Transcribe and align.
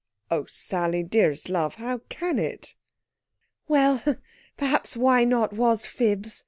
"Oh, 0.31 0.45
Sally 0.45 1.03
dearest 1.03 1.47
love 1.47 1.75
how 1.75 1.99
can 2.09 2.39
it?" 2.39 2.73
"Well! 3.67 4.01
Perhaps 4.57 4.97
why 4.97 5.25
not 5.25 5.53
was 5.53 5.85
fibs. 5.85 6.39